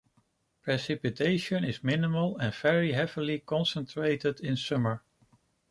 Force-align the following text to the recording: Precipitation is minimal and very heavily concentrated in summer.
Precipitation 0.63 1.63
is 1.63 1.83
minimal 1.83 2.35
and 2.39 2.55
very 2.55 2.93
heavily 2.93 3.37
concentrated 3.37 4.39
in 4.39 4.57
summer. 4.57 5.03